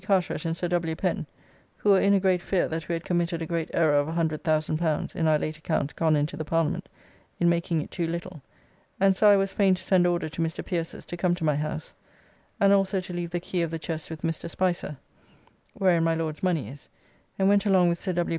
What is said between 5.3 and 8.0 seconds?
late account gone into the Parliament in making it